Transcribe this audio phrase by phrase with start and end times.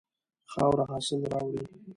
[0.51, 1.63] خاوره حاصل راوړي.